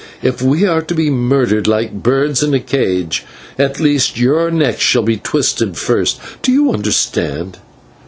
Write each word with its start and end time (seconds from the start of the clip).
"If 0.23 0.41
we 0.41 0.65
are 0.65 0.81
to 0.81 0.95
be 0.95 1.11
murdered 1.11 1.67
like 1.67 1.93
birds 2.01 2.41
in 2.41 2.55
a 2.55 2.59
cage," 2.59 3.19
he 3.55 3.61
went 3.61 3.69
on, 3.69 3.75
"at 3.75 3.79
least 3.83 4.17
your 4.19 4.49
neck 4.49 4.79
shall 4.81 5.03
be 5.03 5.17
twisted 5.17 5.77
first. 5.77 6.19
Do 6.41 6.51
you 6.51 6.73
understand?" 6.73 7.59